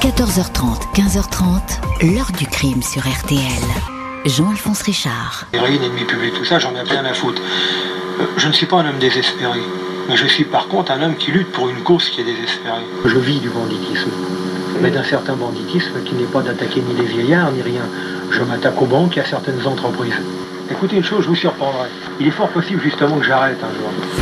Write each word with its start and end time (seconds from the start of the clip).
14h30, 0.00 0.92
15h30, 0.94 2.12
l'heure 2.14 2.30
du 2.38 2.46
crime 2.46 2.82
sur 2.82 3.00
RTL. 3.00 3.40
Jean-Alphonse 4.26 4.82
Richard. 4.82 5.46
Héroïne, 5.54 5.82
ennemi 5.82 6.04
public, 6.04 6.34
tout 6.34 6.44
ça, 6.44 6.58
j'en 6.58 6.74
ai 6.74 6.82
rien 6.82 7.04
à 7.04 7.14
foutre. 7.14 7.40
Euh, 8.20 8.24
je 8.36 8.46
ne 8.46 8.52
suis 8.52 8.66
pas 8.66 8.76
un 8.76 8.88
homme 8.88 8.98
désespéré. 8.98 9.58
Mais 10.08 10.16
je 10.16 10.26
suis 10.26 10.44
par 10.44 10.68
contre 10.68 10.92
un 10.92 11.02
homme 11.02 11.16
qui 11.16 11.32
lutte 11.32 11.50
pour 11.50 11.70
une 11.70 11.82
cause 11.82 12.10
qui 12.10 12.20
est 12.20 12.24
désespérée. 12.24 12.84
Je 13.04 13.18
vis 13.18 13.40
du 13.40 13.48
banditisme. 13.48 14.10
Mais 14.82 14.90
d'un 14.90 15.02
certain 15.02 15.34
banditisme 15.34 16.02
qui 16.04 16.14
n'est 16.14 16.24
pas 16.24 16.42
d'attaquer 16.42 16.82
ni 16.82 16.94
les 16.94 17.06
vieillards 17.06 17.50
ni 17.52 17.62
rien. 17.62 17.82
Je 18.30 18.42
m'attaque 18.42 18.80
aux 18.80 18.86
banques 18.86 19.16
et 19.16 19.20
à 19.20 19.24
certaines 19.24 19.66
entreprises. 19.66 20.20
Écoutez 20.70 20.96
une 20.96 21.04
chose, 21.04 21.24
je 21.24 21.28
vous 21.28 21.36
surprendrai. 21.36 21.88
Il 22.20 22.28
est 22.28 22.32
fort 22.32 22.50
possible 22.50 22.82
justement 22.82 23.16
que 23.16 23.24
j'arrête 23.24 23.58
un 23.62 23.74
jour. 23.74 24.15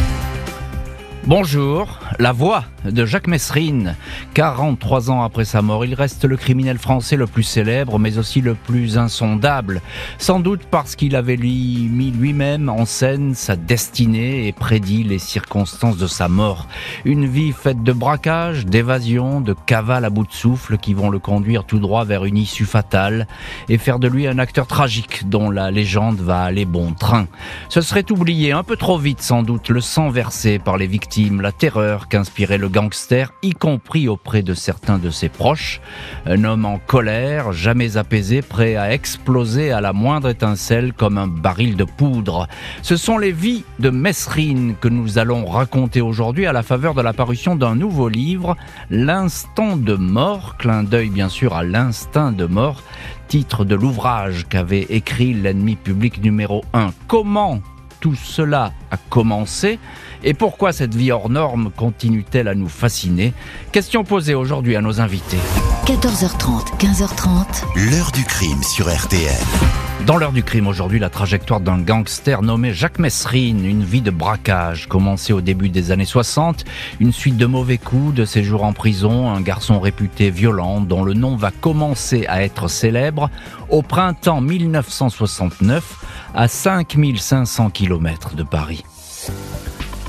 Bonjour, 1.27 2.00
la 2.18 2.32
voix 2.32 2.64
de 2.84 3.06
Jacques 3.06 3.29
Messrine. 3.29 3.96
43 4.34 5.11
ans 5.11 5.23
après 5.23 5.46
sa 5.46 5.62
mort, 5.62 5.86
il 5.86 5.95
reste 5.95 6.27
le 6.27 6.36
criminel 6.36 6.77
français 6.77 7.16
le 7.16 7.27
plus 7.27 7.42
célèbre, 7.42 7.98
mais 7.98 8.19
aussi 8.19 8.42
le 8.42 8.55
plus 8.55 8.98
insondable. 8.98 9.80
Sans 10.18 10.38
doute 10.38 10.62
parce 10.70 10.96
qu'il 10.96 11.16
avait 11.16 11.38
mis 11.38 12.10
lui-même 12.10 12.68
en 12.68 12.84
scène 12.84 13.34
sa 13.34 13.56
destinée 13.56 14.46
et 14.46 14.52
prédit 14.52 15.02
les 15.02 15.18
circonstances 15.18 15.96
de 15.96 16.06
sa 16.06 16.29
mort. 16.29 16.66
Une 17.06 17.27
vie 17.27 17.52
faite 17.52 17.82
de 17.82 17.93
braquages, 17.93 18.66
d'évasion, 18.66 19.41
de 19.41 19.54
cavales 19.54 20.04
à 20.04 20.10
bout 20.10 20.27
de 20.27 20.32
souffle 20.32 20.77
qui 20.77 20.93
vont 20.93 21.09
le 21.09 21.18
conduire 21.18 21.65
tout 21.65 21.79
droit 21.79 22.04
vers 22.04 22.27
une 22.27 22.37
issue 22.37 22.66
fatale 22.66 23.27
et 23.70 23.79
faire 23.79 23.98
de 23.98 24.09
lui 24.09 24.27
un 24.27 24.38
acteur 24.38 24.66
tragique 24.66 25.27
dont 25.29 25.48
la 25.48 25.70
légende 25.70 26.18
va 26.18 26.43
aller 26.43 26.66
bon 26.66 26.93
train. 26.93 27.29
Ce 27.70 27.80
serait 27.80 28.12
oublié 28.12 28.52
un 28.52 28.62
peu 28.62 28.77
trop 28.77 28.98
vite 28.98 29.23
sans 29.23 29.43
doute 29.43 29.70
le 29.70 29.80
sang 29.80 30.10
versé 30.10 30.59
par 30.59 30.77
les 30.77 30.87
victimes, 30.87 31.13
la 31.16 31.52
terreur 31.52 32.09
qu'inspirait 32.09 32.59
le 32.59 32.68
gangster, 32.68 33.32
y 33.42 33.52
compris 33.52 34.09
auprès 34.09 34.42
de 34.42 34.52
certains 34.52 34.98
de 34.98 35.10
ses 35.10 35.28
proches. 35.28 35.80
Un 36.27 36.42
homme 36.45 36.64
en 36.64 36.78
colère, 36.78 37.52
jamais 37.52 37.96
apaisé, 37.96 38.42
prêt 38.42 38.77
à 38.77 38.93
exploser 38.93 39.71
à 39.71 39.80
la 39.80 39.93
moindre 39.93 40.29
étincelle 40.29 40.93
comme 40.93 41.18
un 41.18 41.29
baril 41.29 41.76
de 41.76 41.84
poudre. 41.84 42.48
Ce 42.82 42.96
sont 42.96 43.18
les 43.18 43.30
vies 43.30 43.65
de 43.79 43.90
Mesrine 43.90 44.74
que 44.80 44.88
nous 44.88 45.18
allons 45.18 45.46
raconter 45.46 46.01
aujourd'hui 46.01 46.46
à 46.46 46.52
la 46.52 46.62
faveur 46.62 46.95
de 46.95 47.02
la 47.02 47.12
parution 47.12 47.54
d'un 47.54 47.76
nouveau 47.76 48.09
livre, 48.09 48.56
L'instant 48.90 49.76
de 49.76 49.95
mort, 49.95 50.56
clin 50.56 50.82
d'œil 50.82 51.10
bien 51.10 51.28
sûr 51.28 51.54
à 51.54 51.62
l'instinct 51.62 52.32
de 52.32 52.46
mort, 52.46 52.82
titre 53.28 53.65
de 53.65 53.74
l'ouvrage 53.74 54.46
qu'avait 54.49 54.87
écrit 54.90 55.32
l'ennemi 55.32 55.76
public 55.76 56.23
numéro 56.23 56.65
1. 56.73 56.90
Comment 57.06 57.60
tout 58.05 58.15
cela 58.16 58.74
a 58.91 58.99
commencé 58.99 59.79
et 60.23 60.35
pourquoi 60.35 60.74
cette 60.74 60.95
vie 60.95 61.10
hors 61.10 61.30
norme 61.30 61.71
continue-t-elle 61.74 62.49
à 62.49 62.55
nous 62.55 62.69
fasciner? 62.69 63.33
Question 63.73 64.05
posée 64.05 64.34
aujourd'hui 64.34 64.77
à 64.77 64.83
nos 64.83 65.00
invités. 65.00 65.38
14h30, 65.87 66.77
15h30. 66.78 67.65
L'heure 67.91 68.12
du 68.12 68.25
crime 68.25 68.62
sur 68.62 68.94
RTL. 68.94 69.84
Dans 70.03 70.19
l'heure 70.19 70.32
du 70.32 70.42
crime 70.42 70.66
aujourd'hui, 70.66 70.98
la 70.98 71.09
trajectoire 71.09 71.60
d'un 71.60 71.78
gangster 71.78 72.42
nommé 72.42 72.75
Jacques 72.75 72.98
Messrine, 72.98 73.64
une 73.64 73.82
vie 73.82 74.03
de 74.03 74.10
braquage 74.10 74.87
commencée 74.87 75.32
au 75.32 75.41
début 75.41 75.70
des 75.70 75.92
années 75.92 76.04
60, 76.04 76.64
une 77.00 77.10
suite 77.10 77.38
de 77.38 77.47
mauvais 77.47 77.78
coups, 77.78 78.12
de 78.15 78.26
séjours 78.26 78.65
en 78.65 78.75
prison, 78.75 79.31
un 79.31 79.41
garçon 79.41 79.81
réputé 79.81 80.28
violent 80.28 80.82
dont 80.82 81.04
le 81.04 81.15
nom 81.15 81.37
va 81.37 81.53
commencer 81.53 82.26
à 82.28 82.42
être 82.42 82.69
célèbre. 82.69 83.31
Au 83.70 83.81
printemps 83.81 84.42
1969 84.42 86.04
à 86.34 86.48
5500 86.48 87.70
km 87.70 88.34
de 88.34 88.42
Paris. 88.42 88.84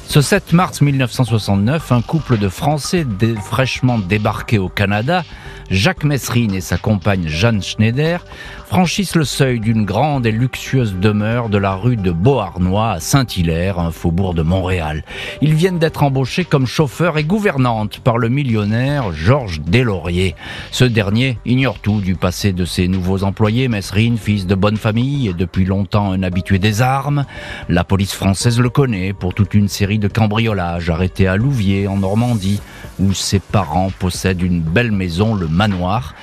Ce 0.07 0.21
7 0.21 0.53
mars 0.53 0.81
1969, 0.81 1.91
un 1.91 2.01
couple 2.01 2.37
de 2.37 2.47
Français 2.47 3.05
fraîchement 3.43 3.97
débarqués 3.97 4.59
au 4.59 4.69
Canada, 4.69 5.23
Jacques 5.69 6.03
Messrine 6.03 6.53
et 6.53 6.61
sa 6.61 6.77
compagne 6.77 7.27
Jeanne 7.27 7.61
Schneider, 7.61 8.23
franchissent 8.65 9.15
le 9.15 9.25
seuil 9.25 9.59
d'une 9.59 9.85
grande 9.85 10.25
et 10.25 10.31
luxueuse 10.31 10.95
demeure 10.95 11.49
de 11.49 11.57
la 11.57 11.75
rue 11.75 11.97
de 11.97 12.11
Beauharnois 12.11 12.91
à 12.91 12.99
Saint-Hilaire, 12.99 13.79
un 13.79 13.91
faubourg 13.91 14.33
de 14.33 14.41
Montréal. 14.41 15.03
Ils 15.41 15.53
viennent 15.53 15.79
d'être 15.79 16.03
embauchés 16.03 16.45
comme 16.45 16.67
chauffeurs 16.67 17.17
et 17.17 17.23
gouvernantes 17.23 17.99
par 17.99 18.17
le 18.17 18.29
millionnaire 18.29 19.11
Georges 19.11 19.61
Deslauriers. 19.61 20.35
Ce 20.71 20.83
dernier 20.83 21.37
ignore 21.45 21.79
tout 21.79 22.01
du 22.01 22.15
passé 22.15 22.53
de 22.53 22.65
ses 22.65 22.87
nouveaux 22.87 23.23
employés, 23.23 23.67
Mesrine, 23.67 24.17
fils 24.17 24.45
de 24.45 24.55
bonne 24.55 24.77
famille 24.77 25.29
et 25.29 25.33
depuis 25.33 25.65
longtemps 25.65 26.11
un 26.11 26.23
habitué 26.23 26.59
des 26.59 26.81
armes. 26.81 27.25
La 27.69 27.83
police 27.83 28.13
française 28.13 28.59
le 28.59 28.69
connaît 28.69 29.13
pour 29.13 29.33
toute 29.33 29.53
une 29.53 29.67
série 29.67 29.99
de 29.99 30.07
cambriolages 30.07 30.89
arrêtés 30.89 31.27
à 31.27 31.37
Louviers 31.37 31.87
en 31.87 31.97
Normandie, 31.97 32.61
où 32.99 33.13
ses 33.13 33.39
parents 33.39 33.91
possèdent 33.99 34.41
une 34.41 34.61
belle 34.61 34.91
maison, 34.91 35.35
le 35.35 35.47
manoir 35.47 36.13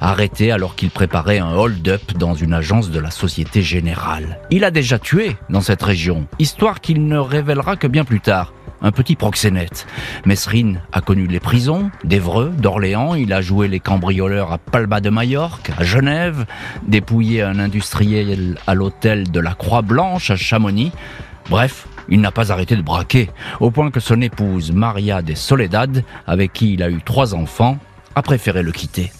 arrêté 0.00 0.52
alors 0.52 0.76
qu'il 0.76 0.90
préparait 0.90 1.38
un 1.38 1.52
hold-up 1.54 2.12
dans 2.18 2.34
une 2.34 2.52
agence 2.52 2.90
de 2.90 3.00
la 3.00 3.10
Société 3.10 3.62
Générale. 3.62 4.38
Il 4.50 4.64
a 4.64 4.70
déjà 4.70 4.98
tué 4.98 5.36
dans 5.50 5.60
cette 5.60 5.82
région, 5.82 6.26
histoire 6.38 6.80
qu'il 6.80 7.06
ne 7.06 7.18
révélera 7.18 7.76
que 7.76 7.86
bien 7.86 8.04
plus 8.04 8.20
tard. 8.20 8.52
Un 8.82 8.92
petit 8.92 9.16
proxénète. 9.16 9.86
Mesrine 10.26 10.82
a 10.92 11.00
connu 11.00 11.26
les 11.26 11.40
prisons 11.40 11.90
d'Evreux, 12.04 12.52
d'Orléans, 12.58 13.14
il 13.14 13.32
a 13.32 13.40
joué 13.40 13.68
les 13.68 13.80
cambrioleurs 13.80 14.52
à 14.52 14.58
Palma 14.58 15.00
de 15.00 15.08
Majorque, 15.08 15.70
à 15.78 15.82
Genève, 15.82 16.44
dépouillé 16.86 17.40
un 17.42 17.58
industriel 17.58 18.58
à 18.66 18.74
l'hôtel 18.74 19.30
de 19.30 19.40
la 19.40 19.54
Croix-Blanche 19.54 20.30
à 20.30 20.36
Chamonix. 20.36 20.92
Bref, 21.48 21.88
il 22.08 22.20
n'a 22.20 22.30
pas 22.30 22.52
arrêté 22.52 22.76
de 22.76 22.82
braquer, 22.82 23.30
au 23.60 23.70
point 23.70 23.90
que 23.90 24.00
son 24.00 24.20
épouse, 24.20 24.72
Maria 24.72 25.22
de 25.22 25.34
Soledad, 25.34 26.04
avec 26.26 26.52
qui 26.52 26.74
il 26.74 26.82
a 26.82 26.90
eu 26.90 27.00
trois 27.02 27.34
enfants, 27.34 27.78
a 28.14 28.22
préféré 28.22 28.62
le 28.62 28.72
quitter. 28.72 29.12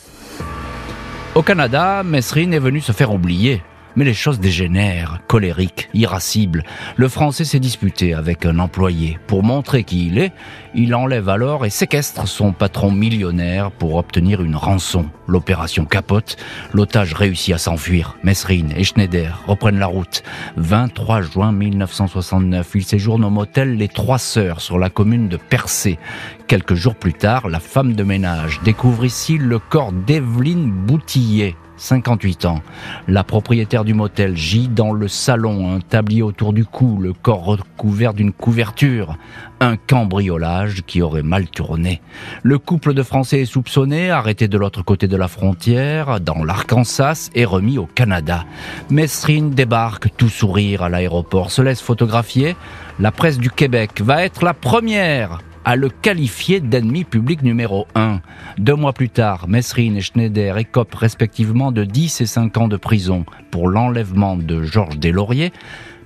Au 1.34 1.42
Canada, 1.42 2.02
Mesrine 2.02 2.54
est 2.54 2.58
venu 2.58 2.80
se 2.80 2.92
faire 2.92 3.12
oublier. 3.12 3.62
Mais 3.96 4.04
les 4.04 4.14
choses 4.14 4.40
dégénèrent, 4.40 5.20
colériques, 5.26 5.88
irascibles. 5.94 6.64
Le 6.96 7.08
Français 7.08 7.44
s'est 7.44 7.58
disputé 7.58 8.12
avec 8.12 8.44
un 8.44 8.58
employé. 8.58 9.18
Pour 9.26 9.42
montrer 9.42 9.84
qui 9.84 10.06
il 10.06 10.18
est, 10.18 10.32
il 10.74 10.94
enlève 10.94 11.30
alors 11.30 11.64
et 11.64 11.70
séquestre 11.70 12.28
son 12.28 12.52
patron 12.52 12.90
millionnaire 12.90 13.70
pour 13.70 13.94
obtenir 13.94 14.42
une 14.42 14.54
rançon. 14.54 15.06
L'opération 15.26 15.86
capote, 15.86 16.36
l'otage 16.74 17.14
réussit 17.14 17.54
à 17.54 17.58
s'enfuir. 17.58 18.16
Mesrine 18.22 18.72
et 18.76 18.84
Schneider 18.84 19.42
reprennent 19.46 19.78
la 19.78 19.86
route. 19.86 20.22
23 20.56 21.22
juin 21.22 21.52
1969, 21.52 22.70
ils 22.74 22.84
séjournent 22.84 23.24
au 23.24 23.30
motel 23.30 23.76
Les 23.76 23.88
Trois 23.88 24.18
Sœurs 24.18 24.60
sur 24.60 24.78
la 24.78 24.90
commune 24.90 25.28
de 25.28 25.38
Percé. 25.38 25.98
Quelques 26.46 26.74
jours 26.74 26.94
plus 26.94 27.14
tard, 27.14 27.48
la 27.48 27.60
femme 27.60 27.94
de 27.94 28.02
ménage 28.04 28.60
découvre 28.62 29.04
ici 29.04 29.38
le 29.38 29.58
corps 29.58 29.92
d'Evelyne 29.92 30.70
Boutillet, 30.70 31.56
58 31.76 32.44
ans. 32.47 32.62
La 33.09 33.25
propriétaire 33.25 33.84
du 33.84 33.94
motel 33.94 34.37
gît 34.37 34.69
dans 34.69 34.92
le 34.92 35.09
salon, 35.09 35.75
un 35.75 35.81
tablier 35.81 36.22
autour 36.22 36.53
du 36.53 36.64
cou, 36.64 36.98
le 37.00 37.12
corps 37.12 37.44
recouvert 37.44 38.14
d'une 38.14 38.32
couverture. 38.32 39.16
Un 39.60 39.76
cambriolage 39.76 40.82
qui 40.86 41.00
aurait 41.00 41.22
mal 41.22 41.48
tourné. 41.48 42.03
Le 42.42 42.59
couple 42.59 42.92
de 42.92 43.03
Français 43.03 43.41
est 43.41 43.47
soupçonné, 43.47 44.10
arrêté 44.10 44.48
de 44.48 44.59
l'autre 44.59 44.82
côté 44.82 45.09
de 45.09 45.16
la 45.16 45.28
frontière, 45.28 46.20
dans 46.20 46.44
l'Arkansas, 46.44 47.31
et 47.34 47.44
remis 47.44 47.78
au 47.78 47.86
Canada. 47.86 48.44
Mesrine 48.91 49.50
débarque 49.50 50.09
tout 50.16 50.28
sourire 50.28 50.82
à 50.82 50.88
l'aéroport, 50.88 51.50
se 51.50 51.62
laisse 51.62 51.81
photographier. 51.81 52.56
La 53.00 53.12
presse 53.12 53.38
du 53.38 53.50
Québec 53.50 54.03
va 54.03 54.25
être 54.25 54.44
la 54.44 54.54
première 54.54 55.41
à 55.66 55.75
le 55.75 55.88
qualifier 55.88 56.60
d'ennemi 56.60 57.03
public 57.03 57.43
numéro 57.43 57.88
1. 57.97 58.21
Deux 58.56 58.77
mois 58.77 58.93
plus 58.93 59.10
tard, 59.10 59.49
Mesrine 59.49 59.97
et 59.97 60.00
Schneider 60.00 60.56
écopent 60.59 60.94
respectivement 60.94 61.72
de 61.72 61.82
10 61.82 62.21
et 62.21 62.27
5 62.27 62.56
ans 62.56 62.69
de 62.69 62.77
prison 62.77 63.27
pour 63.50 63.69
l'enlèvement 63.69 64.37
de 64.37 64.62
Georges 64.62 64.99
Deslauriers, 64.99 65.53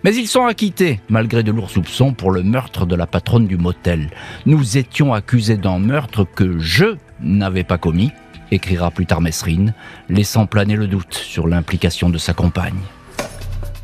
mais 0.03 0.17
ils 0.17 0.29
sont 0.29 0.47
acquittés, 0.47 1.01
malgré 1.11 1.43
de 1.43 1.53
lourds 1.53 1.69
soupçons, 1.69 2.15
pour 2.15 2.31
le 2.31 2.43
meurtre 2.43 2.87
de 2.87 2.97
la 2.97 3.07
patronne 3.07 3.47
du 3.47 3.59
motel. 3.59 4.09
Nous 4.47 4.79
étions 4.79 5.13
accusés 5.13 5.59
d'un 5.59 5.79
meurtre 5.79 6.25
que 6.25 6.59
je 6.59 6.97
n'avais 7.21 7.65
pas 7.65 7.77
commis, 7.77 8.13
écrira 8.51 8.91
plus 8.91 9.05
tard 9.05 9.21
Mesrine, 9.21 9.75
laissant 10.09 10.47
planer 10.47 10.77
le 10.77 10.87
doute 10.87 11.13
sur 11.13 11.47
l'implication 11.47 12.09
de 12.09 12.17
sa 12.17 12.33
compagne. 12.33 12.81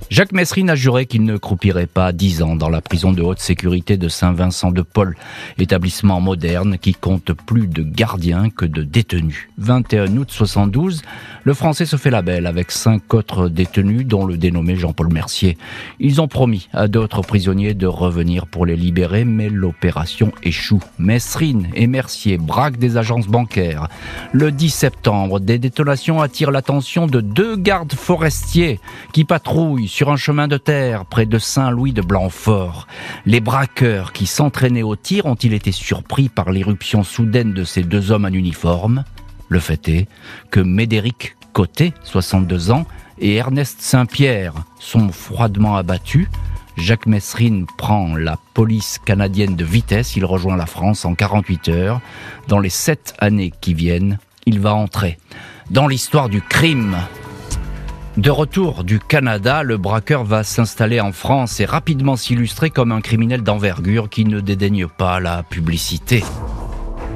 Jacques 0.08 0.31
Messrine 0.31 0.70
a 0.70 0.76
juré 0.76 1.06
qu'il 1.06 1.25
ne 1.25 1.37
croupirait 1.37 1.88
pas 1.88 2.12
dix 2.12 2.41
ans 2.41 2.55
dans 2.55 2.69
la 2.69 2.81
prison 2.81 3.12
de 3.12 3.23
haute 3.23 3.41
sécurité 3.41 3.97
de 3.97 4.08
Saint-Vincent-de-Paul, 4.08 5.17
établissement 5.58 6.20
moderne 6.20 6.79
qui 6.79 6.94
compte 6.94 7.32
plus 7.32 7.67
de 7.67 7.82
gardiens 7.82 8.50
que 8.50 8.64
de 8.64 8.85
détenus. 8.85 9.49
21 9.58 10.17
août 10.17 10.29
72, 10.31 11.03
le 11.43 11.55
Français 11.55 11.87
se 11.87 11.97
fait 11.97 12.11
la 12.11 12.23
belle 12.23 12.47
avec 12.47 12.70
cinq 12.70 13.14
autres 13.14 13.49
détenus, 13.49 14.06
dont 14.06 14.25
le 14.25 14.37
dénommé 14.37 14.76
Jean-Paul 14.76 15.12
Mercier. 15.12 15.58
Ils 15.99 16.20
ont 16.20 16.29
promis 16.29 16.69
à 16.73 16.87
d'autres 16.87 17.23
prisonniers 17.23 17.75
de 17.75 17.88
revenir 17.88 18.47
pour 18.47 18.64
les 18.64 18.76
libérer, 18.76 19.25
mais 19.25 19.49
l'opération 19.49 20.31
échoue. 20.44 20.82
Messrine 21.00 21.67
et 21.75 21.88
Mercier 21.88 22.38
braquent 22.38 22.79
des 22.79 22.97
agences 22.97 23.26
bancaires. 23.26 23.88
Le 24.32 24.53
10 24.53 24.70
septembre, 24.70 25.41
des 25.41 25.58
détonations 25.58 26.20
attirent 26.20 26.53
l'attention 26.53 27.08
de 27.08 27.20
deux 27.20 27.56
gardes 27.56 27.94
forestiers 27.94 28.79
qui 29.12 29.25
patrouillent 29.25 29.88
sur 29.96 30.10
un 30.10 30.16
chemin 30.16 30.46
de 30.46 30.58
terre 30.58 31.06
près 31.06 31.25
de 31.25 31.38
Saint-Louis 31.38 31.94
de 31.94 32.02
Blanfort. 32.02 32.87
Les 33.25 33.40
braqueurs 33.40 34.12
qui 34.12 34.26
s'entraînaient 34.26 34.82
au 34.82 34.94
tir 34.94 35.25
ont-ils 35.25 35.54
été 35.54 35.72
surpris 35.72 36.28
par 36.28 36.50
l'éruption 36.50 37.02
soudaine 37.02 37.54
de 37.54 37.64
ces 37.64 37.82
deux 37.82 38.10
hommes 38.10 38.26
en 38.26 38.28
uniforme? 38.28 39.04
Le 39.48 39.58
fait 39.58 39.88
est 39.88 40.06
que 40.50 40.60
Médéric 40.60 41.34
Côté, 41.54 41.94
62 42.02 42.72
ans, 42.72 42.84
et 43.19 43.37
Ernest 43.37 43.81
Saint-Pierre 43.81 44.52
sont 44.78 45.08
froidement 45.08 45.76
abattus. 45.76 46.28
Jacques 46.76 47.06
Messrine 47.06 47.64
prend 47.78 48.16
la 48.16 48.37
police 48.52 48.98
canadienne 49.02 49.56
de 49.56 49.64
vitesse, 49.64 50.14
il 50.14 50.26
rejoint 50.26 50.58
la 50.58 50.66
France 50.66 51.06
en 51.06 51.14
48 51.14 51.69
heures. 51.70 52.00
Dans 52.48 52.58
les 52.58 52.69
sept 52.69 53.14
années 53.19 53.54
qui 53.62 53.72
viennent, 53.72 54.19
il 54.44 54.60
va 54.60 54.75
entrer 54.75 55.16
dans 55.70 55.88
l'histoire 55.88 56.28
du 56.28 56.43
crime. 56.43 56.98
De 58.16 58.30
retour 58.30 58.82
du 58.82 58.98
Canada, 58.98 59.62
le 59.62 59.76
braqueur 59.76 60.24
va 60.24 60.42
s'installer 60.42 61.00
en 61.00 61.12
France 61.12 61.60
et 61.60 61.66
rapidement 61.66 62.16
s'illustrer 62.16 62.70
comme 62.70 62.90
un 62.90 63.02
criminel 63.02 63.42
d'envergure 63.42 64.08
qui 64.08 64.24
ne 64.24 64.40
dédaigne 64.40 64.86
pas 64.86 65.20
la 65.20 65.42
publicité. 65.42 66.24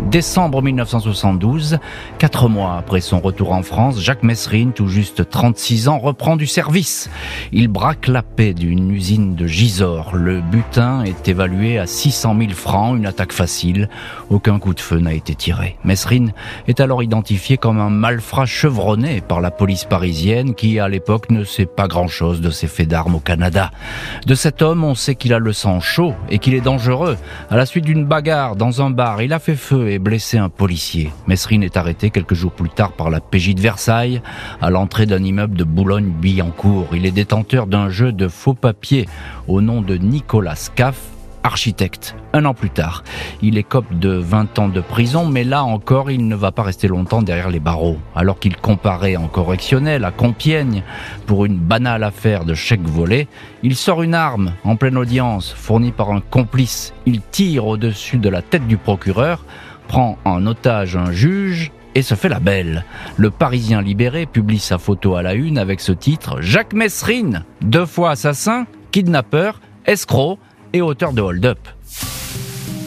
Décembre 0.08 0.60
1972, 0.60 1.78
quatre 2.18 2.48
mois 2.48 2.76
après 2.76 3.00
son 3.00 3.20
retour 3.20 3.52
en 3.52 3.62
France, 3.62 4.00
Jacques 4.00 4.24
Messrine, 4.24 4.72
tout 4.72 4.88
juste 4.88 5.28
36 5.28 5.86
ans, 5.86 5.98
reprend 5.98 6.36
du 6.36 6.46
service. 6.46 7.08
Il 7.52 7.68
braque 7.68 8.08
la 8.08 8.22
paix 8.22 8.52
d'une 8.52 8.90
usine 8.90 9.36
de 9.36 9.46
Gisors. 9.46 10.16
Le 10.16 10.40
butin 10.40 11.04
est 11.04 11.28
évalué 11.28 11.78
à 11.78 11.86
600 11.86 12.36
000 12.38 12.50
francs, 12.52 12.96
une 12.96 13.06
attaque 13.06 13.32
facile. 13.32 13.88
Aucun 14.30 14.58
coup 14.58 14.74
de 14.74 14.80
feu 14.80 14.98
n'a 14.98 15.12
été 15.14 15.36
tiré. 15.36 15.76
Messrine 15.84 16.32
est 16.66 16.80
alors 16.80 17.04
identifié 17.04 17.56
comme 17.56 17.78
un 17.78 17.90
malfrat 17.90 18.46
chevronné 18.46 19.20
par 19.20 19.40
la 19.40 19.52
police 19.52 19.84
parisienne 19.84 20.54
qui, 20.54 20.80
à 20.80 20.88
l'époque, 20.88 21.30
ne 21.30 21.44
sait 21.44 21.66
pas 21.66 21.86
grand-chose 21.86 22.40
de 22.40 22.50
ses 22.50 22.66
faits 22.66 22.88
d'armes 22.88 23.14
au 23.14 23.20
Canada. 23.20 23.70
De 24.26 24.34
cet 24.34 24.60
homme, 24.62 24.82
on 24.82 24.96
sait 24.96 25.14
qu'il 25.14 25.34
a 25.34 25.38
le 25.38 25.52
sang 25.52 25.78
chaud 25.78 26.14
et 26.30 26.38
qu'il 26.38 26.54
est 26.54 26.60
dangereux. 26.60 27.16
À 27.48 27.56
la 27.56 27.66
suite 27.66 27.84
d'une 27.84 28.06
bagarre 28.06 28.56
dans 28.56 28.82
un 28.82 28.90
bar, 28.90 29.22
il 29.22 29.32
a 29.32 29.38
fait 29.38 29.54
feu 29.54 29.89
blessé 29.98 30.38
un 30.38 30.48
policier. 30.48 31.10
Messrine 31.26 31.62
est 31.62 31.76
arrêté 31.76 32.10
quelques 32.10 32.34
jours 32.34 32.52
plus 32.52 32.70
tard 32.70 32.92
par 32.92 33.10
la 33.10 33.20
PJ 33.20 33.54
de 33.54 33.60
Versailles 33.60 34.22
à 34.60 34.70
l'entrée 34.70 35.06
d'un 35.06 35.22
immeuble 35.22 35.56
de 35.56 35.64
Boulogne-Billancourt. 35.64 36.88
Il 36.94 37.06
est 37.06 37.10
détenteur 37.10 37.66
d'un 37.66 37.88
jeu 37.88 38.12
de 38.12 38.28
faux 38.28 38.54
papiers 38.54 39.08
au 39.48 39.60
nom 39.60 39.82
de 39.82 39.96
Nicolas 39.96 40.54
Scaff, 40.54 41.00
architecte. 41.42 42.14
Un 42.32 42.44
an 42.44 42.54
plus 42.54 42.70
tard, 42.70 43.02
il 43.42 43.58
écope 43.58 43.86
de 43.98 44.10
20 44.10 44.58
ans 44.58 44.68
de 44.68 44.80
prison, 44.80 45.26
mais 45.26 45.44
là 45.44 45.64
encore, 45.64 46.10
il 46.10 46.28
ne 46.28 46.36
va 46.36 46.52
pas 46.52 46.62
rester 46.62 46.86
longtemps 46.86 47.22
derrière 47.22 47.50
les 47.50 47.60
barreaux. 47.60 47.98
Alors 48.14 48.38
qu'il 48.38 48.56
comparait 48.56 49.16
en 49.16 49.26
correctionnel 49.26 50.04
à 50.04 50.10
Compiègne 50.10 50.82
pour 51.26 51.44
une 51.44 51.58
banale 51.58 52.04
affaire 52.04 52.44
de 52.44 52.54
chèque 52.54 52.86
volé, 52.86 53.26
il 53.62 53.74
sort 53.74 54.02
une 54.02 54.14
arme 54.14 54.52
en 54.64 54.76
pleine 54.76 54.96
audience, 54.96 55.52
fournie 55.52 55.92
par 55.92 56.10
un 56.10 56.20
complice. 56.20 56.92
Il 57.06 57.20
tire 57.20 57.66
au-dessus 57.66 58.18
de 58.18 58.28
la 58.28 58.42
tête 58.42 58.66
du 58.66 58.76
procureur, 58.76 59.44
prend 59.90 60.18
en 60.24 60.46
otage 60.46 60.94
un 60.94 61.10
juge 61.10 61.72
et 61.96 62.02
se 62.02 62.14
fait 62.14 62.28
la 62.28 62.38
belle. 62.38 62.84
Le 63.16 63.28
Parisien 63.28 63.82
libéré 63.82 64.24
publie 64.24 64.60
sa 64.60 64.78
photo 64.78 65.16
à 65.16 65.22
la 65.24 65.34
une 65.34 65.58
avec 65.58 65.80
ce 65.80 65.90
titre 65.90 66.40
Jacques 66.40 66.74
Messrine, 66.74 67.42
deux 67.60 67.86
fois 67.86 68.10
assassin, 68.12 68.66
kidnappeur, 68.92 69.60
escroc 69.86 70.38
et 70.72 70.80
auteur 70.80 71.12
de 71.12 71.20
hold-up. 71.20 71.58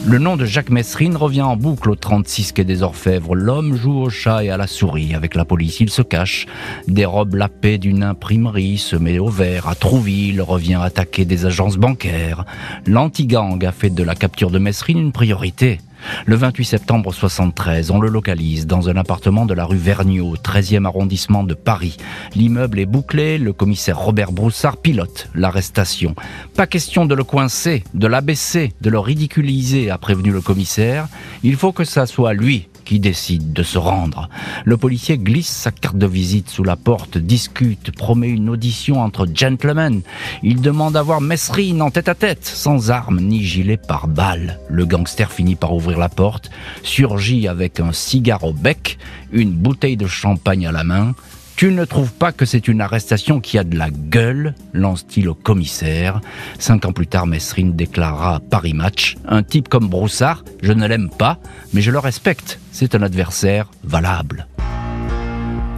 Le 0.06 0.18
nom 0.18 0.38
de 0.38 0.46
Jacques 0.46 0.70
Messrine 0.70 1.14
revient 1.14 1.42
en 1.42 1.56
boucle 1.56 1.90
au 1.90 1.94
36 1.94 2.52
quai 2.52 2.64
des 2.64 2.82
Orfèvres. 2.82 3.34
L'homme 3.34 3.76
joue 3.76 4.00
au 4.00 4.08
chat 4.08 4.42
et 4.42 4.48
à 4.48 4.56
la 4.56 4.66
souris. 4.66 5.14
Avec 5.14 5.34
la 5.34 5.44
police, 5.44 5.80
il 5.80 5.90
se 5.90 6.00
cache, 6.00 6.46
dérobe 6.88 7.34
la 7.34 7.50
paix 7.50 7.76
d'une 7.76 8.02
imprimerie, 8.02 8.78
se 8.78 8.96
met 8.96 9.18
au 9.18 9.28
vert 9.28 9.68
à 9.68 9.74
Trouville, 9.74 10.40
revient 10.40 10.78
attaquer 10.82 11.26
des 11.26 11.44
agences 11.44 11.76
bancaires. 11.76 12.46
L'anti-gang 12.86 13.62
a 13.62 13.72
fait 13.72 13.90
de 13.90 14.02
la 14.02 14.14
capture 14.14 14.50
de 14.50 14.58
Messrine 14.58 14.98
une 14.98 15.12
priorité. 15.12 15.80
Le 16.26 16.36
28 16.36 16.64
septembre 16.64 17.12
73, 17.12 17.90
on 17.90 18.00
le 18.00 18.08
localise 18.08 18.66
dans 18.66 18.88
un 18.88 18.96
appartement 18.96 19.46
de 19.46 19.54
la 19.54 19.64
rue 19.64 19.76
Vergniaud, 19.76 20.36
13e 20.36 20.84
arrondissement 20.84 21.44
de 21.44 21.54
Paris. 21.54 21.96
L'immeuble 22.34 22.78
est 22.78 22.86
bouclé, 22.86 23.38
le 23.38 23.52
commissaire 23.52 23.98
Robert 23.98 24.32
Broussard 24.32 24.76
pilote 24.76 25.28
l'arrestation. 25.34 26.14
Pas 26.56 26.66
question 26.66 27.06
de 27.06 27.14
le 27.14 27.24
coincer, 27.24 27.84
de 27.94 28.06
l'abaisser, 28.06 28.72
de 28.80 28.90
le 28.90 28.98
ridiculiser, 28.98 29.90
a 29.90 29.98
prévenu 29.98 30.30
le 30.30 30.40
commissaire. 30.40 31.08
Il 31.42 31.56
faut 31.56 31.72
que 31.72 31.84
ça 31.84 32.06
soit 32.06 32.34
lui 32.34 32.68
qui 32.84 33.00
décide 33.00 33.52
de 33.52 33.62
se 33.62 33.78
rendre. 33.78 34.28
Le 34.64 34.76
policier 34.76 35.18
glisse 35.18 35.48
sa 35.48 35.70
carte 35.70 35.96
de 35.96 36.06
visite 36.06 36.50
sous 36.50 36.64
la 36.64 36.76
porte, 36.76 37.18
discute, 37.18 37.90
promet 37.90 38.28
une 38.28 38.50
audition 38.50 39.00
entre 39.00 39.26
gentlemen. 39.32 40.02
Il 40.42 40.60
demande 40.60 40.96
à 40.96 41.02
voir 41.02 41.20
Messrine 41.20 41.82
en 41.82 41.90
tête 41.90 42.08
à 42.08 42.14
tête, 42.14 42.44
sans 42.44 42.90
armes 42.90 43.20
ni 43.20 43.42
gilet 43.42 43.76
par 43.76 44.08
balle. 44.08 44.60
Le 44.68 44.86
gangster 44.86 45.32
finit 45.32 45.56
par 45.56 45.74
ouvrir 45.74 45.98
la 45.98 46.08
porte, 46.08 46.50
surgit 46.82 47.48
avec 47.48 47.80
un 47.80 47.92
cigare 47.92 48.44
au 48.44 48.52
bec, 48.52 48.98
une 49.32 49.52
bouteille 49.52 49.96
de 49.96 50.06
champagne 50.06 50.66
à 50.66 50.72
la 50.72 50.84
main, 50.84 51.14
tu 51.56 51.70
ne 51.70 51.84
trouves 51.84 52.12
pas 52.12 52.32
que 52.32 52.44
c'est 52.44 52.68
une 52.68 52.80
arrestation 52.80 53.40
qui 53.40 53.58
a 53.58 53.64
de 53.64 53.76
la 53.76 53.90
gueule 53.90 54.54
lance-t-il 54.72 55.28
au 55.28 55.34
commissaire. 55.34 56.20
Cinq 56.58 56.84
ans 56.84 56.92
plus 56.92 57.06
tard, 57.06 57.26
Messrine 57.26 57.74
déclarera 57.76 58.36
à 58.36 58.40
Paris 58.40 58.74
Match 58.74 59.16
Un 59.26 59.42
type 59.42 59.68
comme 59.68 59.88
Broussard, 59.88 60.44
je 60.62 60.72
ne 60.72 60.86
l'aime 60.86 61.10
pas, 61.10 61.38
mais 61.72 61.80
je 61.80 61.90
le 61.90 61.98
respecte. 61.98 62.58
C'est 62.72 62.94
un 62.94 63.02
adversaire 63.02 63.70
valable. 63.84 64.46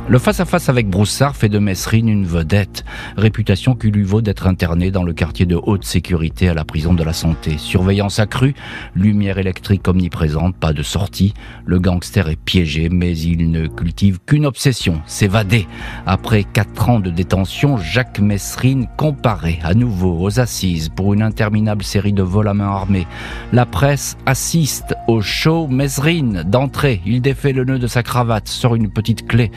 Le 0.09 0.21
face-à-face 0.21 0.69
avec 0.69 0.89
Broussard 0.89 1.35
fait 1.35 1.49
de 1.49 1.59
Messrine 1.59 2.09
une 2.09 2.27
vedette, 2.27 2.85
réputation 3.17 3.75
qui 3.75 3.91
lui 3.91 4.05
vaut 4.05 4.23
d'être 4.23 4.47
interné 4.47 4.93
dans 4.93 5.03
le 5.03 5.13
quartier 5.13 5.47
de 5.47 5.59
haute 5.61 5.85
sécurité 5.85 6.49
à 6.49 6.55
la 6.55 6.65
prison 6.65 6.95
de 6.95 7.03
la 7.03 7.13
santé. 7.13 7.59
Surveillance 7.59 8.21
accrue, 8.21 8.55
lumière 8.95 9.39
électrique 9.39 9.89
omniprésente, 9.89 10.55
pas 10.55 10.73
de 10.73 10.85
sortie. 10.85 11.35
Le 11.65 11.81
gangster 11.81 12.29
est 12.29 12.37
piégé, 12.37 12.89
mais 12.89 13.19
il 13.19 13.51
ne 13.51 13.67
cultive 13.67 14.21
qu'une 14.25 14.47
obsession, 14.47 15.03
s'évader. 15.07 15.67
Après 16.07 16.45
quatre 16.45 16.89
ans 16.89 17.01
de 17.01 17.11
détention, 17.11 17.77
Jacques 17.77 18.21
Messrine 18.21 18.87
comparé 18.97 19.59
à 19.65 19.75
nouveau 19.75 20.17
aux 20.21 20.39
assises 20.39 20.89
pour 20.89 21.15
une 21.15 21.23
interminable 21.23 21.83
série 21.83 22.13
de 22.13 22.23
vols 22.23 22.47
à 22.47 22.55
main 22.55 22.69
armée. 22.69 23.09
La 23.53 23.67
presse 23.67 24.17
assiste 24.25 24.95
au 25.09 25.21
show 25.21 25.67
Messrine 25.67 26.45
d'entrée. 26.47 27.03
Il 27.05 27.21
défait 27.23 27.53
le 27.53 27.65
nœud 27.65 27.81
de 27.81 27.89
sa 27.89 28.05
cravate, 28.05 28.47
sort 28.47 28.77
une 28.77 28.89
petite 28.89 29.27
clé 29.27 29.51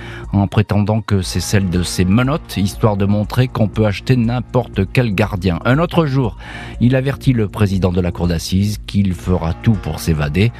prétendant 0.48 1.02
que 1.02 1.22
c'est 1.22 1.40
celle 1.40 1.70
de 1.70 1.84
ses 1.84 2.06
menottes, 2.06 2.58
histoire 2.58 2.98
de 2.98 3.06
montrer 3.06 3.48
qu'on 3.48 3.68
peut 3.68 3.86
acheter 3.86 4.16
n'importe 4.16 4.82
quel 4.92 5.14
gardien. 5.14 5.60
Un 5.66 5.80
autre 5.80 6.06
jour, 6.06 6.38
il 6.82 6.96
avertit 6.96 7.34
le 7.34 7.48
président 7.48 7.92
de 7.92 8.02
la 8.02 8.12
cour 8.12 8.28
d'assises 8.28 8.80
qu'il 8.86 9.14
fera 9.14 9.54
tout 9.54 9.74
pour 9.74 10.00
s'évader, 10.00 10.52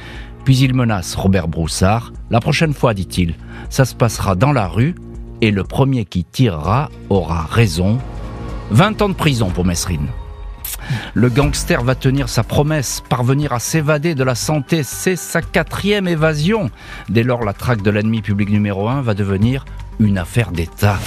puis 0.44 0.58
il 0.58 0.74
menace 0.74 1.14
Robert 1.14 1.48
Broussard. 1.48 2.12
La 2.30 2.40
prochaine 2.40 2.74
fois, 2.74 2.94
dit-il, 2.94 3.34
ça 3.68 3.84
se 3.84 3.94
passera 3.94 4.34
dans 4.34 4.52
la 4.52 4.66
rue, 4.66 4.94
et 5.40 5.50
le 5.50 5.64
premier 5.64 6.04
qui 6.04 6.24
tirera 6.24 6.90
aura 7.08 7.42
raison. 7.42 7.98
20 8.70 9.02
ans 9.02 9.08
de 9.08 9.14
prison 9.14 9.50
pour 9.50 9.64
Messrine. 9.64 10.08
Le 11.14 11.28
gangster 11.28 11.82
va 11.82 11.94
tenir 11.94 12.28
sa 12.28 12.42
promesse, 12.42 13.02
parvenir 13.08 13.52
à 13.52 13.58
s'évader 13.58 14.14
de 14.14 14.24
la 14.24 14.34
santé. 14.34 14.82
C'est 14.82 15.16
sa 15.16 15.42
quatrième 15.42 16.08
évasion. 16.08 16.70
Dès 17.08 17.22
lors, 17.22 17.44
la 17.44 17.52
traque 17.52 17.82
de 17.82 17.90
l'ennemi 17.90 18.22
public 18.22 18.50
numéro 18.50 18.88
un 18.88 19.00
va 19.00 19.14
devenir 19.14 19.64
une 20.00 20.18
affaire 20.18 20.50
d'État. 20.50 20.98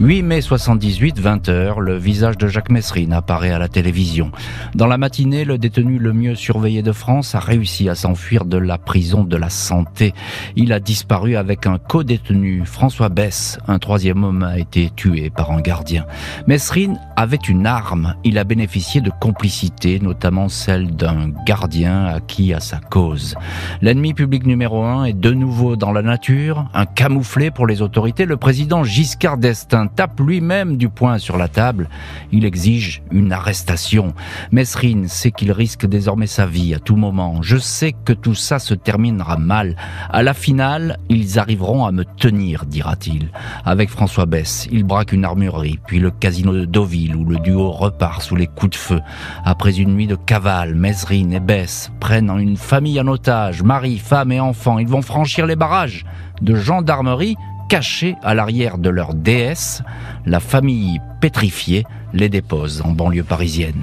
8 0.00 0.22
mai 0.22 0.40
78, 0.40 1.20
20h, 1.20 1.78
le 1.78 1.98
visage 1.98 2.38
de 2.38 2.48
Jacques 2.48 2.70
Messrine 2.70 3.12
apparaît 3.12 3.50
à 3.50 3.58
la 3.58 3.68
télévision. 3.68 4.32
Dans 4.74 4.86
la 4.86 4.96
matinée, 4.96 5.44
le 5.44 5.58
détenu 5.58 5.98
le 5.98 6.14
mieux 6.14 6.34
surveillé 6.34 6.80
de 6.80 6.92
France 6.92 7.34
a 7.34 7.38
réussi 7.38 7.86
à 7.90 7.94
s'enfuir 7.94 8.46
de 8.46 8.56
la 8.56 8.78
prison 8.78 9.24
de 9.24 9.36
la 9.36 9.50
santé. 9.50 10.14
Il 10.56 10.72
a 10.72 10.80
disparu 10.80 11.36
avec 11.36 11.66
un 11.66 11.76
co-détenu, 11.76 12.62
François 12.64 13.10
Bess. 13.10 13.58
Un 13.68 13.78
troisième 13.78 14.24
homme 14.24 14.42
a 14.42 14.58
été 14.58 14.90
tué 14.96 15.28
par 15.28 15.50
un 15.50 15.60
gardien. 15.60 16.06
Messrine 16.46 16.98
avait 17.14 17.36
une 17.36 17.66
arme. 17.66 18.14
Il 18.24 18.38
a 18.38 18.44
bénéficié 18.44 19.02
de 19.02 19.10
complicité, 19.20 20.00
notamment 20.00 20.48
celle 20.48 20.96
d'un 20.96 21.30
gardien 21.46 22.06
acquis 22.06 22.54
à 22.54 22.60
sa 22.60 22.78
cause. 22.78 23.34
L'ennemi 23.82 24.14
public 24.14 24.46
numéro 24.46 24.82
un 24.82 25.04
est 25.04 25.12
de 25.12 25.32
nouveau 25.32 25.76
dans 25.76 25.92
la 25.92 26.00
nature, 26.00 26.70
un 26.72 26.86
camouflé 26.86 27.50
pour 27.50 27.66
les 27.66 27.82
autorités. 27.82 28.24
Le 28.24 28.38
président 28.38 28.82
Giscard 28.82 29.36
d'Estaing 29.36 29.89
tape 29.94 30.20
lui-même 30.20 30.76
du 30.76 30.88
poing 30.88 31.18
sur 31.18 31.36
la 31.36 31.48
table. 31.48 31.88
Il 32.32 32.44
exige 32.44 33.02
une 33.10 33.32
arrestation. 33.32 34.14
Mesrine 34.52 35.08
sait 35.08 35.30
qu'il 35.30 35.52
risque 35.52 35.86
désormais 35.86 36.26
sa 36.26 36.46
vie 36.46 36.74
à 36.74 36.78
tout 36.78 36.96
moment. 36.96 37.42
Je 37.42 37.56
sais 37.56 37.92
que 37.92 38.12
tout 38.12 38.34
ça 38.34 38.58
se 38.58 38.74
terminera 38.74 39.36
mal. 39.36 39.76
À 40.10 40.22
la 40.22 40.34
finale, 40.34 40.98
ils 41.08 41.38
arriveront 41.38 41.84
à 41.84 41.92
me 41.92 42.04
tenir, 42.04 42.66
dira-t-il. 42.66 43.30
Avec 43.64 43.90
François 43.90 44.26
Bess, 44.26 44.68
il 44.72 44.84
braque 44.84 45.12
une 45.12 45.24
armurerie, 45.24 45.78
puis 45.86 45.98
le 45.98 46.10
casino 46.10 46.52
de 46.52 46.64
Deauville 46.64 47.16
où 47.16 47.24
le 47.24 47.38
duo 47.38 47.70
repart 47.70 48.22
sous 48.22 48.36
les 48.36 48.46
coups 48.46 48.70
de 48.70 48.76
feu. 48.76 49.00
Après 49.44 49.78
une 49.78 49.94
nuit 49.94 50.06
de 50.06 50.16
cavale, 50.16 50.74
Mesrine 50.74 51.32
et 51.32 51.40
Bess 51.40 51.90
prennent 52.00 52.30
une 52.30 52.56
famille 52.56 53.00
en 53.00 53.06
otage, 53.06 53.62
mari, 53.62 53.98
femme 53.98 54.32
et 54.32 54.40
enfants. 54.40 54.78
Ils 54.78 54.88
vont 54.88 55.02
franchir 55.02 55.46
les 55.46 55.56
barrages 55.56 56.04
de 56.42 56.54
gendarmerie 56.54 57.36
cachés 57.70 58.16
à 58.24 58.34
l'arrière 58.34 58.78
de 58.78 58.90
leur 58.90 59.14
déesse, 59.14 59.82
la 60.26 60.40
famille 60.40 60.98
pétrifiée 61.20 61.86
les 62.12 62.28
dépose 62.28 62.82
en 62.84 62.90
banlieue 62.90 63.22
parisienne. 63.22 63.80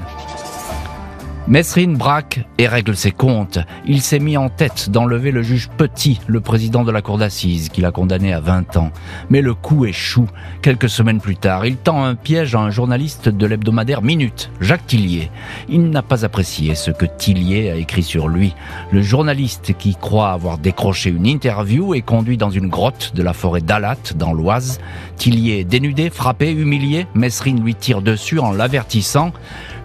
Mesrine 1.50 1.96
braque 1.96 2.46
et 2.58 2.68
règle 2.68 2.94
ses 2.94 3.12
comptes. 3.12 3.60
Il 3.86 4.02
s'est 4.02 4.20
mis 4.20 4.36
en 4.36 4.50
tête 4.50 4.90
d'enlever 4.90 5.32
le 5.32 5.44
juge 5.44 5.70
Petit, 5.78 6.20
le 6.28 6.42
président 6.42 6.84
de 6.84 6.92
la 6.92 7.02
cour 7.02 7.18
d'assises, 7.18 7.70
qu'il 7.70 7.86
a 7.86 7.92
condamné 7.92 8.34
à 8.34 8.42
20 8.42 8.76
ans. 8.76 8.92
Mais 9.30 9.42
le 9.42 9.54
coup 9.54 9.86
échoue. 9.86 10.28
Quelques 10.62 10.90
semaines 10.90 11.22
plus 11.22 11.38
tard, 11.38 11.66
il 11.66 11.78
tend 11.78 12.04
un 12.04 12.16
piège 12.16 12.54
à 12.54 12.60
un 12.60 12.70
journaliste 12.70 13.30
de 13.30 13.46
l'hebdomadaire 13.46 14.02
Minute, 14.02 14.52
Jacques 14.60 14.88
Tillier. 14.88 15.32
Il 15.70 15.90
n'a 15.90 16.02
pas 16.02 16.26
apprécié 16.26 16.76
ce 16.76 16.92
que 16.92 17.06
Tillier 17.06 17.70
a 17.70 17.76
écrit 17.76 18.04
sur 18.04 18.28
lui. 18.28 18.54
Le 18.92 19.02
journaliste 19.02 19.74
qui 19.78 19.96
croit 19.96 20.32
avoir 20.32 20.58
décroché 20.58 21.12
une 21.12 21.28
interview 21.28 21.96
est 21.96 22.02
conduit 22.02 22.36
dans 22.36 22.52
une 22.52 22.68
grotte 22.68 23.14
de 23.16 23.24
la 23.24 23.32
forêt 23.32 23.62
d'Alat, 23.62 23.96
dans 24.16 24.34
l'Oise. 24.34 24.82
Tillier 25.16 25.64
dénudé, 25.64 26.10
frappé, 26.10 26.52
humilié. 26.52 27.08
Mesrine 27.16 27.64
lui 27.64 27.74
tire 27.74 28.02
dessus 28.02 28.40
en 28.40 28.52
l'avertissant. 28.52 29.32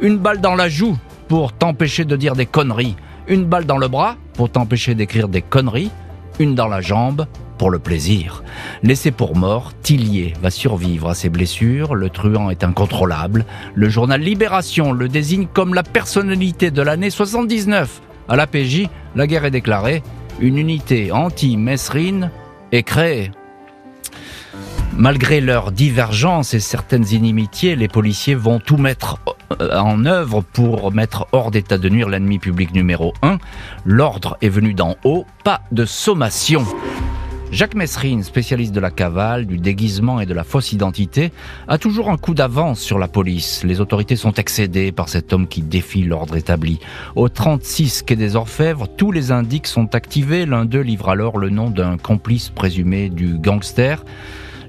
Une 0.00 0.18
balle 0.18 0.40
dans 0.40 0.56
la 0.56 0.68
joue, 0.68 0.98
pour 1.28 1.52
t'empêcher 1.52 2.04
de 2.04 2.16
dire 2.16 2.34
des 2.34 2.46
conneries, 2.46 2.96
une 3.28 3.44
balle 3.44 3.64
dans 3.64 3.78
le 3.78 3.88
bras 3.88 4.16
pour 4.34 4.50
t'empêcher 4.50 4.94
d'écrire 4.94 5.28
des 5.28 5.42
conneries, 5.42 5.90
une 6.38 6.54
dans 6.54 6.68
la 6.68 6.80
jambe 6.80 7.26
pour 7.58 7.70
le 7.70 7.78
plaisir. 7.78 8.42
Laissé 8.82 9.10
pour 9.10 9.36
mort, 9.36 9.72
Tillier 9.82 10.34
va 10.42 10.50
survivre 10.50 11.08
à 11.08 11.14
ses 11.14 11.28
blessures, 11.28 11.94
le 11.94 12.10
truand 12.10 12.50
est 12.50 12.64
incontrôlable, 12.64 13.44
le 13.74 13.88
journal 13.88 14.20
Libération 14.20 14.92
le 14.92 15.08
désigne 15.08 15.46
comme 15.46 15.74
la 15.74 15.82
personnalité 15.82 16.70
de 16.70 16.82
l'année 16.82 17.10
79. 17.10 18.00
À 18.28 18.36
la 18.36 18.46
PJ, 18.46 18.88
la 19.14 19.26
guerre 19.26 19.44
est 19.44 19.50
déclarée, 19.50 20.02
une 20.40 20.58
unité 20.58 21.12
anti-Messrine 21.12 22.30
est 22.72 22.82
créée. 22.82 23.30
Malgré 24.96 25.40
leurs 25.40 25.72
divergences 25.72 26.52
et 26.52 26.60
certaines 26.60 27.08
inimitiés, 27.12 27.76
les 27.76 27.88
policiers 27.88 28.34
vont 28.34 28.60
tout 28.60 28.76
mettre 28.76 29.18
euh, 29.60 29.78
en 29.78 30.04
œuvre 30.04 30.42
pour 30.42 30.92
mettre 30.92 31.26
hors 31.32 31.50
d'état 31.50 31.78
de 31.78 31.88
nuire 31.88 32.10
l'ennemi 32.10 32.38
public 32.38 32.74
numéro 32.74 33.14
1. 33.22 33.38
L'ordre 33.86 34.36
est 34.42 34.50
venu 34.50 34.74
d'en 34.74 34.96
haut, 35.04 35.24
pas 35.44 35.62
de 35.72 35.86
sommation. 35.86 36.66
Jacques 37.52 37.74
Messrine, 37.74 38.22
spécialiste 38.22 38.74
de 38.74 38.80
la 38.80 38.90
cavale, 38.90 39.46
du 39.46 39.56
déguisement 39.58 40.20
et 40.20 40.26
de 40.26 40.34
la 40.34 40.44
fausse 40.44 40.72
identité, 40.72 41.32
a 41.68 41.78
toujours 41.78 42.10
un 42.10 42.18
coup 42.18 42.34
d'avance 42.34 42.80
sur 42.80 42.98
la 42.98 43.08
police. 43.08 43.64
Les 43.64 43.80
autorités 43.80 44.16
sont 44.16 44.34
excédées 44.34 44.92
par 44.92 45.08
cet 45.08 45.32
homme 45.32 45.46
qui 45.46 45.62
défie 45.62 46.02
l'ordre 46.02 46.36
établi. 46.36 46.80
Au 47.16 47.30
36 47.30 48.02
quai 48.02 48.16
des 48.16 48.36
Orfèvres, 48.36 48.88
tous 48.88 49.10
les 49.10 49.32
indices 49.32 49.70
sont 49.70 49.94
activés. 49.94 50.44
L'un 50.44 50.66
d'eux 50.66 50.80
livre 50.80 51.08
alors 51.08 51.38
le 51.38 51.48
nom 51.48 51.70
d'un 51.70 51.96
complice 51.96 52.50
présumé 52.50 53.08
du 53.08 53.38
gangster. 53.38 54.02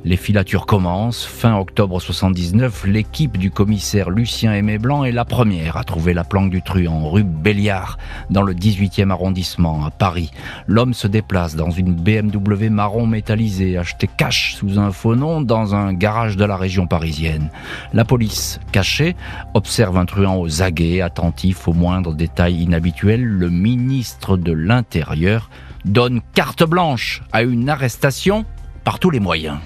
Les 0.06 0.18
filatures 0.18 0.66
commencent. 0.66 1.24
Fin 1.24 1.58
octobre 1.58 2.02
79, 2.02 2.88
l'équipe 2.88 3.38
du 3.38 3.52
commissaire 3.52 4.10
Lucien 4.10 4.54
Aimé 4.54 4.78
Blanc 4.78 5.06
est 5.06 5.14
la 5.14 5.24
première 5.24 5.78
à 5.78 5.86
trouver 5.86 6.14
la 6.14 6.26
planque 6.26 6.50
du 6.50 6.62
truand, 6.62 7.10
rue 7.10 7.24
Béliard, 7.24 7.98
dans 8.30 8.42
le 8.42 8.54
18e 8.54 9.12
arrondissement, 9.12 9.86
à 9.86 9.92
Paris. 9.92 10.32
L'homme 10.68 10.94
se 10.94 11.08
déplace 11.08 11.56
dans 11.56 11.70
une 11.70 11.94
BMW 11.94 12.70
marron 12.70 13.08
métallisée, 13.08 13.78
achetée 13.78 14.10
cash 14.18 14.56
sous 14.56 14.78
un 14.78 14.92
faux 14.92 15.16
nom 15.16 15.40
dans 15.40 15.74
un 15.74 15.94
garage 15.94 16.36
de 16.36 16.44
la 16.44 16.58
région 16.58 16.86
parisienne. 16.86 17.50
La 17.94 18.04
police, 18.04 18.60
cachée, 18.74 19.16
observe 19.54 19.98
un 19.98 20.06
truand 20.06 20.36
aux 20.36 20.62
aguets, 20.62 21.00
attentif 21.00 21.66
aux 21.70 21.74
moindres 21.74 22.14
détails 22.14 22.62
inhabituels. 22.62 23.24
Le 23.24 23.50
ministre 23.50 24.36
de 24.36 24.52
l'Intérieur 24.52 25.50
donne 25.86 26.20
carte 26.34 26.64
blanche 26.64 27.22
à 27.32 27.44
une 27.44 27.70
arrestation 27.70 28.46
par 28.84 29.00
tous 29.00 29.10
les 29.10 29.20
moyens. 29.20 29.58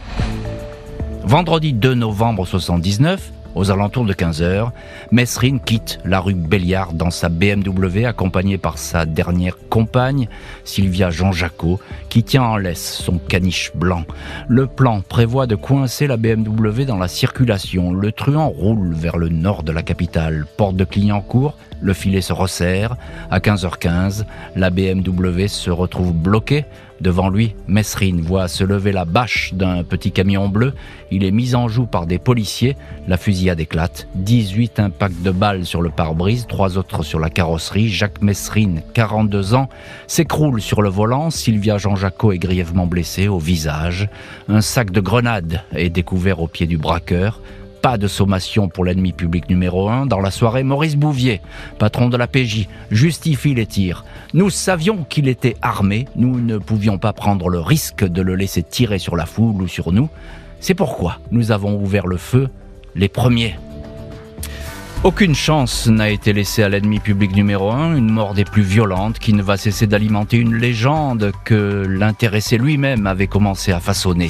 Vendredi 1.23 1.73
2 1.73 1.93
novembre 1.93 2.45
79, 2.45 3.31
aux 3.55 3.71
alentours 3.71 4.05
de 4.05 4.13
15h, 4.13 4.69
Mesrine 5.11 5.59
quitte 5.59 5.99
la 6.05 6.19
rue 6.19 6.35
Béliard 6.35 6.93
dans 6.93 7.09
sa 7.09 7.27
BMW 7.27 8.05
accompagnée 8.05 8.57
par 8.57 8.77
sa 8.77 9.05
dernière 9.05 9.57
compagne, 9.69 10.29
Sylvia 10.63 11.09
Jean 11.09 11.31
Jacot, 11.31 11.79
qui 12.09 12.23
tient 12.23 12.43
en 12.43 12.57
laisse 12.57 12.93
son 12.93 13.17
caniche 13.17 13.71
blanc. 13.73 14.05
Le 14.47 14.67
plan 14.67 15.01
prévoit 15.01 15.47
de 15.47 15.55
coincer 15.55 16.07
la 16.07 16.17
BMW 16.17 16.85
dans 16.85 16.97
la 16.97 17.07
circulation. 17.07 17.91
Le 17.91 18.11
truand 18.11 18.49
roule 18.49 18.93
vers 18.93 19.17
le 19.17 19.29
nord 19.29 19.63
de 19.63 19.71
la 19.71 19.81
capitale. 19.81 20.45
Porte 20.55 20.75
de 20.75 20.83
Clignancourt, 20.83 21.57
le 21.81 21.93
filet 21.93 22.21
se 22.21 22.33
resserre. 22.33 22.95
À 23.31 23.39
15h15, 23.39 24.25
la 24.55 24.69
BMW 24.69 25.47
se 25.47 25.71
retrouve 25.71 26.13
bloquée. 26.13 26.65
Devant 26.99 27.29
lui, 27.29 27.55
Mesrine 27.67 28.21
voit 28.21 28.47
se 28.47 28.63
lever 28.63 28.91
la 28.91 29.05
bâche 29.05 29.53
d'un 29.53 29.83
petit 29.83 30.11
camion 30.11 30.49
bleu. 30.49 30.73
Il 31.11 31.23
est 31.23 31.31
mis 31.31 31.53
en 31.53 31.67
joue 31.67 31.85
par 31.85 32.07
des 32.07 32.17
policiers. 32.17 32.75
La 33.07 33.17
fusillade 33.17 33.59
éclate. 33.59 34.07
18 34.15 34.79
impacts 34.79 35.21
de 35.21 35.31
balles 35.31 35.65
sur 35.65 35.81
le 35.81 35.89
pare-brise, 35.89 36.47
trois 36.47 36.77
autres 36.77 37.03
sur 37.03 37.19
la 37.19 37.29
carrosserie. 37.29 37.89
Jacques 37.89 38.21
Mesrine, 38.21 38.81
42 38.93 39.53
ans, 39.53 39.69
s'écroule 40.07 40.61
sur 40.61 40.81
le 40.81 40.89
volant. 40.89 41.29
Sylvia 41.29 41.77
Jean-Jacot 41.77 42.31
est 42.31 42.39
grièvement 42.39 42.87
blessée 42.87 43.27
au 43.27 43.37
visage. 43.37 44.09
Un 44.49 44.61
sac 44.61 44.91
de 44.91 45.01
grenades 45.01 45.61
est 45.75 45.89
découvert 45.89 46.41
au 46.41 46.47
pied 46.47 46.65
du 46.65 46.77
braqueur. 46.77 47.41
De 47.95 48.07
sommation 48.09 48.67
pour 48.67 48.83
l'ennemi 48.83 49.13
public 49.13 49.47
numéro 49.47 49.87
1. 49.87 50.07
Dans 50.07 50.19
la 50.19 50.29
soirée, 50.29 50.63
Maurice 50.63 50.97
Bouvier, 50.97 51.39
patron 51.79 52.09
de 52.09 52.17
la 52.17 52.27
PJ, 52.27 52.67
justifie 52.91 53.53
les 53.53 53.65
tirs. 53.65 54.03
Nous 54.33 54.49
savions 54.49 55.05
qu'il 55.07 55.29
était 55.29 55.55
armé, 55.61 56.05
nous 56.17 56.41
ne 56.41 56.57
pouvions 56.57 56.97
pas 56.97 57.13
prendre 57.13 57.47
le 57.47 57.61
risque 57.61 58.03
de 58.03 58.21
le 58.21 58.35
laisser 58.35 58.61
tirer 58.61 58.99
sur 58.99 59.15
la 59.15 59.25
foule 59.25 59.61
ou 59.61 59.69
sur 59.69 59.93
nous. 59.93 60.09
C'est 60.59 60.73
pourquoi 60.73 61.19
nous 61.31 61.51
avons 61.51 61.81
ouvert 61.81 62.07
le 62.07 62.17
feu 62.17 62.49
les 62.93 63.07
premiers. 63.07 63.55
Aucune 65.05 65.35
chance 65.35 65.87
n'a 65.87 66.09
été 66.09 66.33
laissée 66.33 66.63
à 66.63 66.69
l'ennemi 66.69 66.99
public 66.99 67.33
numéro 67.35 67.71
1, 67.71 67.95
une 67.95 68.09
mort 68.09 68.33
des 68.33 68.43
plus 68.43 68.63
violentes 68.63 69.17
qui 69.17 69.31
ne 69.31 69.41
va 69.41 69.55
cesser 69.55 69.87
d'alimenter 69.87 70.37
une 70.37 70.55
légende 70.55 71.31
que 71.45 71.85
l'intéressé 71.87 72.57
lui-même 72.57 73.07
avait 73.07 73.27
commencé 73.27 73.71
à 73.71 73.79
façonner. 73.79 74.29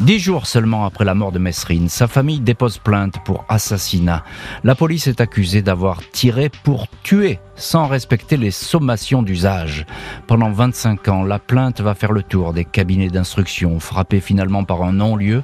Dix 0.00 0.18
jours 0.18 0.46
seulement 0.46 0.84
après 0.84 1.06
la 1.06 1.14
mort 1.14 1.32
de 1.32 1.38
Mesrine, 1.38 1.88
sa 1.88 2.06
famille 2.06 2.40
dépose 2.40 2.76
plainte 2.76 3.14
pour 3.24 3.46
assassinat. 3.48 4.24
La 4.62 4.74
police 4.74 5.06
est 5.06 5.22
accusée 5.22 5.62
d'avoir 5.62 6.00
tiré 6.10 6.50
pour 6.50 6.86
tuer 7.02 7.38
sans 7.56 7.86
respecter 7.86 8.36
les 8.36 8.50
sommations 8.50 9.22
d'usage. 9.22 9.86
Pendant 10.26 10.50
25 10.50 11.08
ans, 11.08 11.24
la 11.24 11.38
plainte 11.38 11.80
va 11.80 11.94
faire 11.94 12.12
le 12.12 12.22
tour 12.22 12.52
des 12.52 12.64
cabinets 12.64 13.08
d'instruction, 13.08 13.80
frappée 13.80 14.20
finalement 14.20 14.64
par 14.64 14.82
un 14.82 14.92
non-lieu 14.92 15.42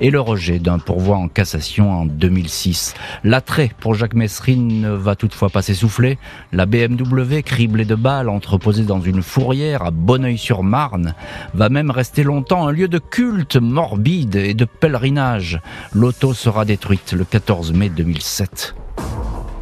et 0.00 0.10
le 0.10 0.20
rejet 0.20 0.58
d'un 0.58 0.78
pourvoi 0.78 1.16
en 1.16 1.28
cassation 1.28 1.90
en 1.90 2.04
2006. 2.04 2.94
L'attrait 3.24 3.70
pour 3.80 3.94
Jacques 3.94 4.14
Messrine 4.14 4.82
ne 4.82 4.90
va 4.90 5.16
toutefois 5.16 5.48
pas 5.48 5.62
s'essouffler. 5.62 6.18
La 6.52 6.66
BMW, 6.66 7.42
criblée 7.42 7.84
de 7.84 7.94
balles, 7.94 8.28
entreposée 8.28 8.84
dans 8.84 9.00
une 9.00 9.22
fourrière 9.22 9.82
à 9.82 9.90
Bonneuil-sur-Marne, 9.90 11.14
va 11.54 11.68
même 11.68 11.90
rester 11.90 12.22
longtemps 12.22 12.66
un 12.66 12.72
lieu 12.72 12.88
de 12.88 12.98
culte 12.98 13.56
et 13.96 14.54
de 14.54 14.64
pèlerinage. 14.64 15.60
L'auto 15.92 16.34
sera 16.34 16.64
détruite 16.64 17.12
le 17.12 17.24
14 17.24 17.72
mai 17.72 17.88
2007. 17.88 18.74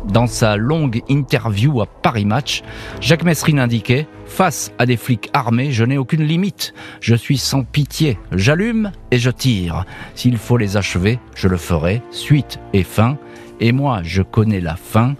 Dans 0.04 0.26
sa 0.26 0.56
longue 0.56 1.02
interview 1.08 1.80
à 1.80 1.86
Paris 1.86 2.24
Match, 2.24 2.62
Jacques 3.00 3.24
Messrine 3.24 3.60
indiquait 3.60 4.08
Face 4.26 4.72
à 4.78 4.86
des 4.86 4.96
flics 4.96 5.28
armés, 5.34 5.72
je 5.72 5.84
n'ai 5.84 5.98
aucune 5.98 6.22
limite. 6.22 6.72
Je 7.00 7.14
suis 7.14 7.36
sans 7.36 7.64
pitié. 7.64 8.18
J'allume 8.32 8.90
et 9.10 9.18
je 9.18 9.30
tire. 9.30 9.84
S'il 10.14 10.38
faut 10.38 10.56
les 10.56 10.76
achever, 10.76 11.18
je 11.34 11.48
le 11.48 11.58
ferai. 11.58 12.02
Suite 12.10 12.58
et 12.72 12.82
fin. 12.82 13.18
Et 13.60 13.72
moi, 13.72 14.00
je 14.02 14.22
connais 14.22 14.60
la 14.60 14.76
fin. 14.76 15.14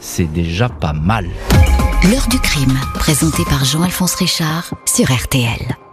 C'est 0.00 0.30
déjà 0.32 0.68
pas 0.68 0.92
mal. 0.92 1.26
L'heure 2.10 2.28
du 2.28 2.38
crime, 2.40 2.78
présenté 2.94 3.44
par 3.48 3.64
Jean-Alphonse 3.64 4.16
Richard 4.16 4.74
sur 4.84 5.10
RTL. 5.10 5.85